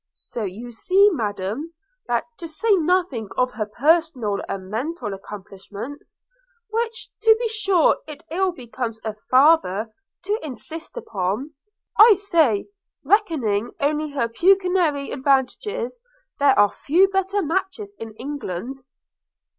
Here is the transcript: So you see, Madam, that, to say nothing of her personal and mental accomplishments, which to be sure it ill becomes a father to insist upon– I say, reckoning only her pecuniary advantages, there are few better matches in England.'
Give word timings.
So 0.15 0.45
you 0.45 0.71
see, 0.71 1.11
Madam, 1.11 1.75
that, 2.07 2.23
to 2.39 2.47
say 2.47 2.71
nothing 2.71 3.29
of 3.37 3.51
her 3.51 3.67
personal 3.67 4.39
and 4.49 4.67
mental 4.67 5.13
accomplishments, 5.13 6.17
which 6.71 7.11
to 7.21 7.35
be 7.39 7.47
sure 7.47 7.99
it 8.07 8.23
ill 8.31 8.51
becomes 8.51 8.99
a 9.05 9.13
father 9.29 9.91
to 10.23 10.39
insist 10.43 10.97
upon– 10.97 11.53
I 11.99 12.15
say, 12.15 12.65
reckoning 13.03 13.73
only 13.79 14.09
her 14.13 14.27
pecuniary 14.27 15.11
advantages, 15.11 15.99
there 16.39 16.57
are 16.57 16.71
few 16.71 17.07
better 17.07 17.43
matches 17.43 17.93
in 17.99 18.15
England.' 18.15 18.81